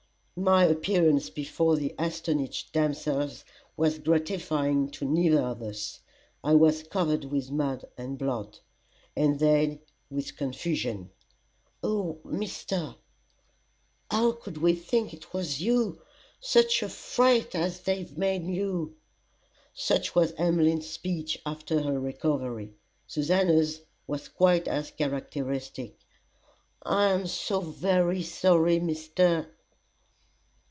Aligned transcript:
My 0.37 0.63
appearance 0.65 1.29
before 1.29 1.75
the 1.75 1.93
astonished 1.99 2.73
damsels 2.73 3.45
was 3.77 3.99
gratifying 3.99 4.89
to 4.91 5.05
neither 5.05 5.39
of 5.41 5.61
us. 5.61 5.99
I 6.43 6.55
was 6.55 6.81
covered 6.81 7.25
with 7.25 7.51
mud 7.51 7.85
and 7.95 8.17
blood, 8.17 8.57
and 9.15 9.37
they 9.37 9.81
with 10.09 10.37
confusion. 10.37 11.11
"Oh! 11.83 12.17
Mr., 12.25 12.95
how 14.09 14.31
could 14.31 14.57
we 14.57 14.73
think 14.73 15.13
it 15.13 15.31
was 15.31 15.61
you, 15.61 16.01
such 16.39 16.81
a 16.81 16.89
fright 16.89 17.53
as 17.53 17.81
they've 17.81 18.17
made 18.17 18.47
you." 18.47 18.95
Such 19.75 20.15
was 20.15 20.31
Miss 20.31 20.39
Emmeline's 20.39 20.89
speech 20.89 21.39
after 21.45 21.83
her 21.83 21.99
recovery. 21.99 22.73
Susannah's 23.05 23.81
was 24.07 24.27
quite 24.27 24.67
as 24.67 24.89
characteristic. 24.89 25.99
"I 26.81 27.11
am 27.11 27.27
so 27.27 27.59
very 27.59 28.23
sorry, 28.23 28.79
Mr. 28.79 29.47